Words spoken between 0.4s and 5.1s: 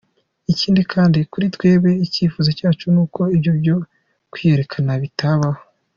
Ikindi kandi, kuri twebwe, icyifuzo cyacu ni uko ibyo byo kwiyerekana